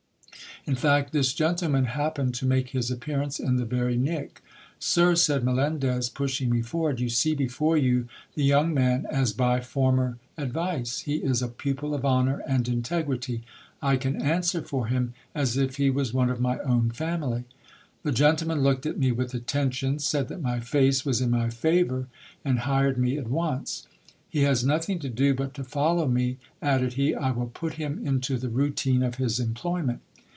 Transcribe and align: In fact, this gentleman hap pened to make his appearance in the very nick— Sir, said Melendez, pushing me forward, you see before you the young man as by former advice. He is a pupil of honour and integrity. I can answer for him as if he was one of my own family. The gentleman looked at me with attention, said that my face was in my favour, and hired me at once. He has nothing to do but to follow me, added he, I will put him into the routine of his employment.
In 0.67 0.75
fact, 0.75 1.11
this 1.11 1.33
gentleman 1.33 1.85
hap 1.85 2.17
pened 2.19 2.33
to 2.33 2.45
make 2.45 2.69
his 2.69 2.91
appearance 2.91 3.39
in 3.39 3.55
the 3.55 3.65
very 3.65 3.97
nick— 3.97 4.43
Sir, 4.79 5.15
said 5.15 5.43
Melendez, 5.43 6.07
pushing 6.07 6.51
me 6.51 6.61
forward, 6.61 6.99
you 6.99 7.09
see 7.09 7.33
before 7.33 7.77
you 7.77 8.07
the 8.35 8.43
young 8.43 8.71
man 8.71 9.07
as 9.09 9.33
by 9.33 9.59
former 9.59 10.19
advice. 10.37 10.99
He 10.99 11.15
is 11.15 11.41
a 11.41 11.47
pupil 11.47 11.95
of 11.95 12.05
honour 12.05 12.43
and 12.47 12.67
integrity. 12.67 13.41
I 13.81 13.97
can 13.97 14.21
answer 14.21 14.61
for 14.61 14.85
him 14.85 15.15
as 15.33 15.57
if 15.57 15.77
he 15.77 15.89
was 15.89 16.13
one 16.13 16.29
of 16.29 16.39
my 16.39 16.59
own 16.59 16.91
family. 16.91 17.45
The 18.03 18.11
gentleman 18.11 18.61
looked 18.61 18.85
at 18.85 18.99
me 18.99 19.11
with 19.11 19.33
attention, 19.33 19.97
said 19.97 20.27
that 20.27 20.43
my 20.43 20.59
face 20.59 21.03
was 21.03 21.21
in 21.21 21.31
my 21.31 21.49
favour, 21.49 22.05
and 22.45 22.59
hired 22.59 22.99
me 22.99 23.17
at 23.17 23.27
once. 23.31 23.87
He 24.29 24.41
has 24.43 24.63
nothing 24.63 24.99
to 24.99 25.09
do 25.09 25.33
but 25.33 25.55
to 25.55 25.63
follow 25.63 26.07
me, 26.07 26.37
added 26.61 26.93
he, 26.93 27.15
I 27.15 27.31
will 27.31 27.47
put 27.47 27.73
him 27.73 28.05
into 28.05 28.37
the 28.37 28.49
routine 28.49 29.01
of 29.01 29.15
his 29.15 29.39
employment. 29.39 30.01